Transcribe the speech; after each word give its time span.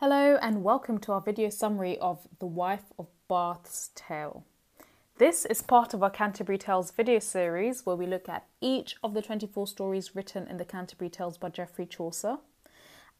Hello 0.00 0.38
and 0.40 0.64
welcome 0.64 0.96
to 1.00 1.12
our 1.12 1.20
video 1.20 1.50
summary 1.50 1.98
of 1.98 2.26
The 2.38 2.46
Wife 2.46 2.90
of 2.98 3.08
Bath's 3.28 3.90
Tale. 3.94 4.46
This 5.18 5.44
is 5.44 5.60
part 5.60 5.92
of 5.92 6.02
our 6.02 6.08
Canterbury 6.08 6.56
Tales 6.56 6.90
video 6.90 7.18
series 7.18 7.84
where 7.84 7.96
we 7.96 8.06
look 8.06 8.26
at 8.26 8.46
each 8.62 8.96
of 9.02 9.12
the 9.12 9.20
24 9.20 9.66
stories 9.66 10.16
written 10.16 10.46
in 10.46 10.56
the 10.56 10.64
Canterbury 10.64 11.10
Tales 11.10 11.36
by 11.36 11.50
Geoffrey 11.50 11.84
Chaucer. 11.84 12.38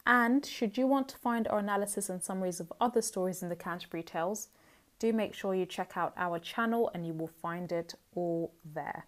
And 0.07 0.43
should 0.43 0.75
you 0.75 0.87
want 0.87 1.07
to 1.09 1.17
find 1.17 1.47
our 1.47 1.59
analysis 1.59 2.09
and 2.09 2.23
summaries 2.23 2.59
of 2.59 2.73
other 2.81 3.03
stories 3.03 3.43
in 3.43 3.49
the 3.49 3.55
Canterbury 3.55 4.01
Tales, 4.01 4.47
do 4.97 5.13
make 5.13 5.35
sure 5.35 5.53
you 5.53 5.67
check 5.67 5.91
out 5.95 6.15
our 6.17 6.39
channel 6.39 6.89
and 6.95 7.05
you 7.05 7.13
will 7.13 7.27
find 7.43 7.71
it 7.71 7.93
all 8.15 8.55
there. 8.65 9.05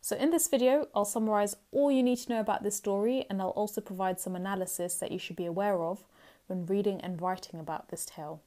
So 0.00 0.16
in 0.16 0.30
this 0.30 0.48
video, 0.48 0.88
I'll 0.96 1.04
summarize 1.04 1.54
all 1.70 1.92
you 1.92 2.02
need 2.02 2.18
to 2.18 2.30
know 2.30 2.40
about 2.40 2.64
this 2.64 2.74
story 2.74 3.24
and 3.30 3.40
I'll 3.40 3.50
also 3.50 3.80
provide 3.80 4.18
some 4.18 4.34
analysis 4.34 4.96
that 4.96 5.12
you 5.12 5.20
should 5.20 5.36
be 5.36 5.46
aware 5.46 5.80
of 5.80 6.04
when 6.46 6.66
reading 6.66 7.00
and 7.00 7.20
writing 7.20 7.60
about 7.60 7.88
this 7.88 8.04
tale. 8.04 8.40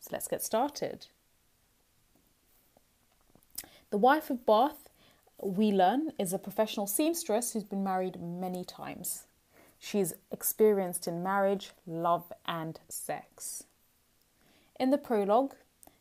So 0.00 0.10
let's 0.12 0.28
get 0.28 0.42
started. 0.42 1.06
The 3.90 3.98
wife 3.98 4.30
of 4.30 4.46
Bath, 4.46 4.88
we 5.42 5.70
learn, 5.70 6.12
is 6.18 6.32
a 6.32 6.38
professional 6.38 6.86
seamstress 6.86 7.52
who's 7.52 7.64
been 7.64 7.84
married 7.84 8.20
many 8.20 8.64
times. 8.64 9.24
She's 9.78 10.14
experienced 10.30 11.06
in 11.06 11.22
marriage, 11.22 11.72
love, 11.86 12.32
and 12.46 12.80
sex. 12.88 13.64
In 14.78 14.90
the 14.90 14.98
prologue, 14.98 15.54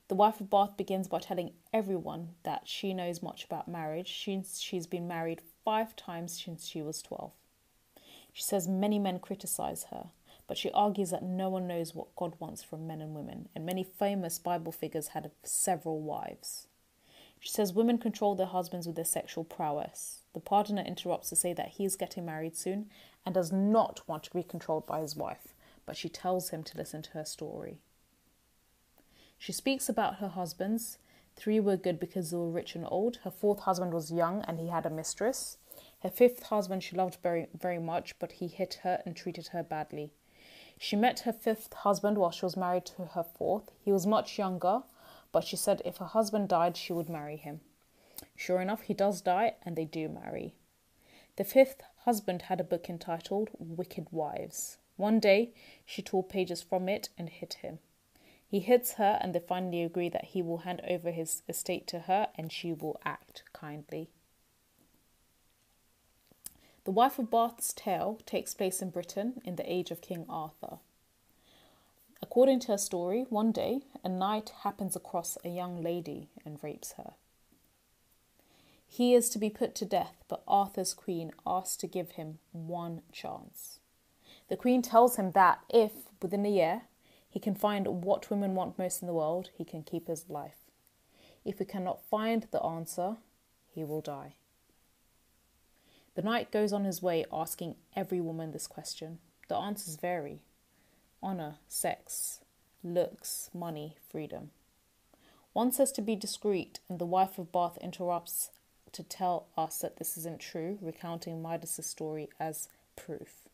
the 0.07 0.15
wife 0.15 0.39
of 0.39 0.49
Bath 0.49 0.77
begins 0.77 1.07
by 1.07 1.19
telling 1.19 1.51
everyone 1.73 2.29
that 2.43 2.67
she 2.67 2.93
knows 2.93 3.23
much 3.23 3.43
about 3.43 3.67
marriage. 3.67 4.07
She's, 4.07 4.61
she's 4.61 4.87
been 4.87 5.07
married 5.07 5.41
five 5.63 5.95
times 5.95 6.41
since 6.43 6.67
she 6.67 6.81
was 6.81 7.01
12. 7.01 7.31
She 8.33 8.43
says 8.43 8.67
many 8.67 8.99
men 8.99 9.19
criticize 9.19 9.85
her, 9.91 10.07
but 10.51 10.57
she 10.57 10.69
argues 10.71 11.11
that 11.11 11.23
no 11.23 11.47
one 11.47 11.65
knows 11.65 11.95
what 11.95 12.13
God 12.17 12.33
wants 12.37 12.61
from 12.61 12.85
men 12.85 12.99
and 12.99 13.15
women, 13.15 13.47
and 13.55 13.65
many 13.65 13.85
famous 13.85 14.37
Bible 14.37 14.73
figures 14.73 15.07
had 15.07 15.31
several 15.43 16.01
wives. 16.01 16.67
She 17.39 17.47
says 17.47 17.71
women 17.71 17.97
control 17.97 18.35
their 18.35 18.47
husbands 18.47 18.85
with 18.85 18.97
their 18.97 19.05
sexual 19.05 19.45
prowess. 19.45 20.23
The 20.33 20.41
pardoner 20.41 20.85
interrupts 20.85 21.29
to 21.29 21.37
say 21.37 21.53
that 21.53 21.69
he 21.69 21.85
is 21.85 21.95
getting 21.95 22.25
married 22.25 22.57
soon 22.57 22.89
and 23.25 23.33
does 23.33 23.53
not 23.53 24.01
want 24.09 24.23
to 24.23 24.33
be 24.33 24.43
controlled 24.43 24.85
by 24.85 24.99
his 24.99 25.15
wife, 25.15 25.53
but 25.85 25.95
she 25.95 26.09
tells 26.09 26.49
him 26.49 26.63
to 26.63 26.77
listen 26.77 27.01
to 27.03 27.11
her 27.11 27.23
story. 27.23 27.77
She 29.37 29.53
speaks 29.53 29.87
about 29.87 30.17
her 30.17 30.27
husbands. 30.27 30.97
Three 31.37 31.61
were 31.61 31.77
good 31.77 31.97
because 31.97 32.31
they 32.31 32.37
were 32.37 32.51
rich 32.51 32.75
and 32.75 32.85
old. 32.89 33.19
Her 33.23 33.31
fourth 33.31 33.61
husband 33.61 33.93
was 33.93 34.11
young 34.11 34.43
and 34.49 34.59
he 34.59 34.67
had 34.67 34.85
a 34.85 34.89
mistress. 34.89 35.59
Her 36.03 36.09
fifth 36.09 36.43
husband 36.43 36.83
she 36.83 36.97
loved 36.97 37.19
very, 37.23 37.47
very 37.57 37.79
much, 37.79 38.19
but 38.19 38.33
he 38.33 38.47
hit 38.47 38.81
her 38.83 39.01
and 39.05 39.15
treated 39.15 39.47
her 39.47 39.63
badly. 39.63 40.11
She 40.83 40.95
met 40.95 41.19
her 41.19 41.31
fifth 41.31 41.71
husband 41.73 42.17
while 42.17 42.31
she 42.31 42.43
was 42.43 42.57
married 42.57 42.85
to 42.85 43.05
her 43.05 43.21
fourth. 43.21 43.71
He 43.85 43.91
was 43.91 44.07
much 44.07 44.39
younger, 44.39 44.81
but 45.31 45.43
she 45.43 45.55
said 45.55 45.79
if 45.85 45.97
her 45.97 46.07
husband 46.07 46.49
died, 46.49 46.75
she 46.75 46.91
would 46.91 47.07
marry 47.07 47.37
him. 47.37 47.61
Sure 48.35 48.59
enough, 48.59 48.81
he 48.81 48.95
does 48.95 49.21
die, 49.21 49.57
and 49.61 49.75
they 49.75 49.85
do 49.85 50.09
marry. 50.09 50.55
The 51.35 51.43
fifth 51.43 51.83
husband 51.97 52.41
had 52.41 52.59
a 52.59 52.63
book 52.63 52.89
entitled 52.89 53.51
Wicked 53.59 54.07
Wives. 54.11 54.79
One 54.97 55.19
day, 55.19 55.53
she 55.85 56.01
tore 56.01 56.23
pages 56.23 56.63
from 56.63 56.89
it 56.89 57.09
and 57.15 57.29
hit 57.29 57.53
him. 57.61 57.77
He 58.47 58.59
hits 58.59 58.93
her, 58.93 59.19
and 59.21 59.35
they 59.35 59.39
finally 59.39 59.83
agree 59.83 60.09
that 60.09 60.25
he 60.33 60.41
will 60.41 60.65
hand 60.65 60.81
over 60.89 61.11
his 61.11 61.43
estate 61.47 61.85
to 61.89 61.99
her 61.99 62.29
and 62.33 62.51
she 62.51 62.73
will 62.73 62.99
act 63.05 63.43
kindly. 63.53 64.09
The 66.83 66.91
Wife 66.91 67.19
of 67.19 67.29
Bath's 67.29 67.73
tale 67.73 68.19
takes 68.25 68.55
place 68.55 68.81
in 68.81 68.89
Britain 68.89 69.39
in 69.45 69.55
the 69.55 69.71
age 69.71 69.91
of 69.91 70.01
King 70.01 70.25
Arthur. 70.27 70.79
According 72.23 72.59
to 72.61 72.67
her 72.69 72.77
story, 72.77 73.25
one 73.29 73.51
day 73.51 73.81
a 74.03 74.09
knight 74.09 74.51
happens 74.63 74.95
across 74.95 75.37
a 75.43 75.49
young 75.49 75.83
lady 75.83 76.29
and 76.43 76.57
rapes 76.63 76.93
her. 76.93 77.13
He 78.87 79.13
is 79.13 79.29
to 79.29 79.37
be 79.37 79.49
put 79.49 79.75
to 79.75 79.85
death, 79.85 80.23
but 80.27 80.41
Arthur's 80.47 80.95
queen 80.95 81.31
asks 81.45 81.77
to 81.77 81.87
give 81.87 82.11
him 82.11 82.39
one 82.51 83.03
chance. 83.11 83.79
The 84.49 84.57
queen 84.57 84.81
tells 84.81 85.17
him 85.17 85.31
that 85.33 85.59
if, 85.69 85.91
within 86.19 86.45
a 86.45 86.49
year, 86.49 86.81
he 87.29 87.39
can 87.39 87.53
find 87.53 88.03
what 88.03 88.29
women 88.29 88.55
want 88.55 88.79
most 88.79 89.01
in 89.01 89.07
the 89.07 89.13
world, 89.13 89.51
he 89.55 89.63
can 89.63 89.83
keep 89.83 90.07
his 90.07 90.29
life. 90.29 90.57
If 91.45 91.59
he 91.59 91.65
cannot 91.65 92.03
find 92.09 92.47
the 92.51 92.61
answer, 92.63 93.17
he 93.73 93.83
will 93.83 94.01
die. 94.01 94.33
The 96.15 96.21
knight 96.21 96.51
goes 96.51 96.73
on 96.73 96.83
his 96.83 97.01
way 97.01 97.25
asking 97.31 97.75
every 97.95 98.19
woman 98.19 98.51
this 98.51 98.67
question. 98.67 99.19
The 99.47 99.55
answers 99.55 99.95
vary 99.95 100.41
honour, 101.23 101.55
sex, 101.67 102.39
looks, 102.83 103.49
money, 103.53 103.95
freedom. 104.09 104.51
One 105.53 105.71
says 105.71 105.91
to 105.93 106.01
be 106.01 106.15
discreet, 106.15 106.79
and 106.89 106.97
the 106.99 107.05
wife 107.05 107.37
of 107.37 107.51
Bath 107.51 107.77
interrupts 107.81 108.49
to 108.93 109.03
tell 109.03 109.47
us 109.57 109.79
that 109.79 109.97
this 109.97 110.17
isn't 110.17 110.39
true, 110.39 110.77
recounting 110.81 111.41
Midas's 111.41 111.85
story 111.85 112.29
as 112.39 112.69
proof. 112.95 113.47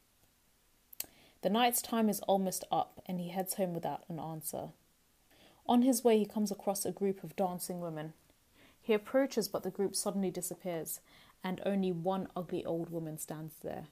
The 1.42 1.50
knight's 1.50 1.82
time 1.82 2.10
is 2.10 2.20
almost 2.22 2.66
up, 2.72 3.02
and 3.06 3.20
he 3.20 3.30
heads 3.30 3.56
home 3.56 3.74
without 3.74 4.04
an 4.10 4.20
answer. 4.20 4.70
On 5.68 5.82
his 5.82 6.04
way, 6.04 6.18
he 6.18 6.26
comes 6.26 6.52
across 6.52 6.86
a 6.86 6.92
group 6.92 7.24
of 7.24 7.36
dancing 7.36 7.82
women. 7.82 8.14
He 8.82 8.94
approaches, 8.94 9.48
but 9.48 9.64
the 9.64 9.72
group 9.72 9.96
suddenly 9.96 10.32
disappears, 10.32 11.02
and 11.44 11.62
only 11.66 11.92
one 11.92 12.28
ugly 12.36 12.66
old 12.66 12.90
woman 12.90 13.18
stands 13.18 13.56
there. 13.64 13.86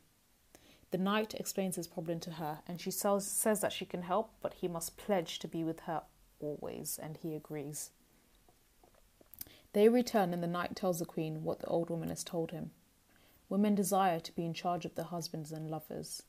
The 0.91 0.97
knight 0.97 1.33
explains 1.33 1.75
his 1.75 1.87
problem 1.87 2.19
to 2.21 2.31
her, 2.31 2.59
and 2.67 2.79
she 2.79 2.91
says, 2.91 3.27
says 3.27 3.61
that 3.61 3.73
she 3.73 3.85
can 3.85 4.03
help, 4.03 4.31
but 4.41 4.55
he 4.55 4.67
must 4.67 4.97
pledge 4.97 5.39
to 5.39 5.47
be 5.47 5.63
with 5.63 5.81
her 5.81 6.03
always, 6.39 6.99
and 7.01 7.17
he 7.17 7.35
agrees. 7.35 7.91
They 9.73 9.89
return, 9.89 10.33
and 10.33 10.41
the 10.41 10.47
knight 10.47 10.75
tells 10.75 10.99
the 10.99 11.05
queen 11.05 11.43
what 11.43 11.59
the 11.59 11.67
old 11.67 11.89
woman 11.89 12.09
has 12.09 12.23
told 12.23 12.51
him. 12.51 12.71
Women 13.49 13.75
desire 13.75 14.19
to 14.21 14.35
be 14.35 14.45
in 14.45 14.53
charge 14.53 14.85
of 14.85 14.95
their 14.95 15.05
husbands 15.05 15.51
and 15.51 15.69
lovers. 15.69 16.23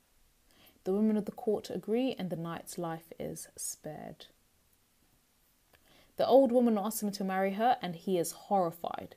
The 0.85 0.93
women 0.93 1.17
of 1.17 1.27
the 1.27 1.33
court 1.33 1.71
agree, 1.71 2.15
and 2.19 2.29
the 2.31 2.37
knight's 2.37 2.77
life 2.77 3.13
is 3.19 3.49
spared. 3.57 4.27
The 6.17 6.27
old 6.27 6.51
woman 6.51 6.79
asks 6.79 7.03
him 7.03 7.13
to 7.13 7.25
marry 7.25 7.53
her, 7.53 7.77
and 7.83 7.95
he 7.95 8.19
is 8.19 8.33
horrified. 8.33 9.17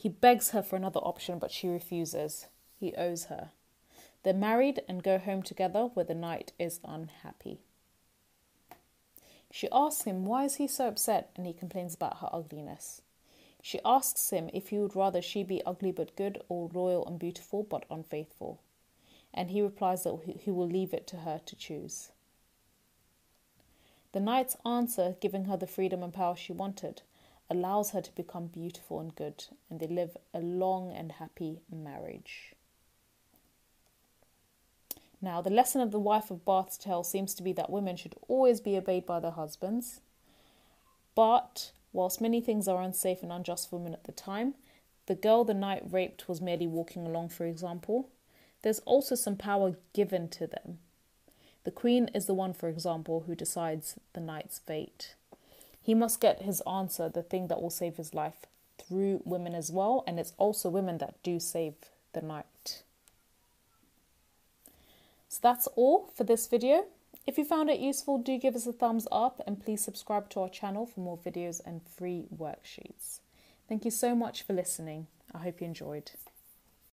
He 0.00 0.08
begs 0.08 0.52
her 0.52 0.62
for 0.62 0.76
another 0.76 1.00
option, 1.00 1.38
but 1.38 1.50
she 1.50 1.68
refuses. 1.68 2.46
He 2.74 2.94
owes 2.94 3.26
her. 3.26 3.50
They're 4.22 4.32
married 4.32 4.80
and 4.88 5.02
go 5.02 5.18
home 5.18 5.42
together, 5.42 5.90
where 5.92 6.06
the 6.06 6.14
knight 6.14 6.52
is 6.58 6.80
unhappy. 6.86 7.60
She 9.50 9.68
asks 9.70 10.04
him 10.04 10.24
why 10.24 10.44
is 10.44 10.54
he 10.54 10.66
so 10.66 10.88
upset, 10.88 11.28
and 11.36 11.46
he 11.46 11.52
complains 11.52 11.94
about 11.94 12.20
her 12.20 12.30
ugliness. 12.32 13.02
She 13.60 13.78
asks 13.84 14.30
him 14.30 14.48
if 14.54 14.70
he 14.70 14.78
would 14.78 14.96
rather 14.96 15.20
she 15.20 15.42
be 15.42 15.62
ugly 15.66 15.92
but 15.92 16.16
good, 16.16 16.42
or 16.48 16.70
royal 16.72 17.06
and 17.06 17.18
beautiful 17.18 17.62
but 17.62 17.84
unfaithful. 17.90 18.62
And 19.34 19.50
he 19.50 19.60
replies 19.60 20.04
that 20.04 20.18
he 20.40 20.50
will 20.50 20.66
leave 20.66 20.94
it 20.94 21.06
to 21.08 21.16
her 21.16 21.42
to 21.44 21.56
choose. 21.56 22.10
The 24.12 24.20
knight's 24.20 24.56
answer, 24.64 25.16
giving 25.20 25.44
her 25.44 25.58
the 25.58 25.66
freedom 25.66 26.02
and 26.02 26.14
power 26.14 26.36
she 26.36 26.54
wanted, 26.54 27.02
allows 27.50 27.90
her 27.90 28.00
to 28.00 28.14
become 28.14 28.46
beautiful 28.46 29.00
and 29.00 29.14
good, 29.14 29.44
and 29.68 29.80
they 29.80 29.88
live 29.88 30.16
a 30.32 30.38
long 30.38 30.92
and 30.92 31.12
happy 31.12 31.60
marriage. 31.70 32.54
Now, 35.20 35.42
the 35.42 35.50
lesson 35.50 35.80
of 35.80 35.90
the 35.90 35.98
wife 35.98 36.30
of 36.30 36.44
Bath's 36.44 36.78
tale 36.78 37.02
seems 37.02 37.34
to 37.34 37.42
be 37.42 37.52
that 37.52 37.68
women 37.68 37.96
should 37.96 38.14
always 38.28 38.60
be 38.60 38.76
obeyed 38.76 39.04
by 39.04 39.20
their 39.20 39.32
husbands. 39.32 40.00
But 41.14 41.72
whilst 41.92 42.20
many 42.20 42.40
things 42.40 42.68
are 42.68 42.80
unsafe 42.80 43.22
and 43.22 43.32
unjust 43.32 43.68
for 43.68 43.76
women 43.76 43.92
at 43.92 44.04
the 44.04 44.12
time, 44.12 44.54
the 45.06 45.14
girl 45.14 45.44
the 45.44 45.52
knight 45.52 45.82
raped 45.90 46.28
was 46.28 46.40
merely 46.40 46.66
walking 46.66 47.06
along, 47.06 47.30
for 47.30 47.44
example. 47.44 48.08
There's 48.62 48.78
also 48.80 49.14
some 49.14 49.36
power 49.36 49.76
given 49.92 50.28
to 50.28 50.46
them. 50.46 50.78
The 51.64 51.70
queen 51.70 52.08
is 52.14 52.26
the 52.26 52.34
one, 52.34 52.54
for 52.54 52.68
example, 52.68 53.24
who 53.26 53.34
decides 53.34 53.98
the 54.14 54.20
knight's 54.20 54.58
fate. 54.58 55.16
He 55.90 55.94
must 55.94 56.20
get 56.20 56.42
his 56.42 56.62
answer, 56.72 57.08
the 57.08 57.24
thing 57.24 57.48
that 57.48 57.60
will 57.60 57.68
save 57.68 57.96
his 57.96 58.14
life, 58.14 58.46
through 58.78 59.22
women 59.24 59.56
as 59.56 59.72
well, 59.72 60.04
and 60.06 60.20
it's 60.20 60.32
also 60.38 60.70
women 60.70 60.98
that 60.98 61.20
do 61.24 61.40
save 61.40 61.74
the 62.12 62.22
knight. 62.22 62.84
So 65.28 65.40
that's 65.42 65.66
all 65.74 66.12
for 66.14 66.22
this 66.22 66.46
video. 66.46 66.84
If 67.26 67.38
you 67.38 67.44
found 67.44 67.70
it 67.70 67.80
useful, 67.80 68.18
do 68.18 68.38
give 68.38 68.54
us 68.54 68.68
a 68.68 68.72
thumbs 68.72 69.08
up 69.10 69.42
and 69.48 69.60
please 69.60 69.82
subscribe 69.82 70.30
to 70.30 70.42
our 70.42 70.48
channel 70.48 70.86
for 70.86 71.00
more 71.00 71.18
videos 71.18 71.60
and 71.66 71.80
free 71.82 72.26
worksheets. 72.32 73.18
Thank 73.68 73.84
you 73.84 73.90
so 73.90 74.14
much 74.14 74.44
for 74.44 74.52
listening. 74.52 75.08
I 75.34 75.38
hope 75.38 75.60
you 75.60 75.66
enjoyed. 75.66 76.12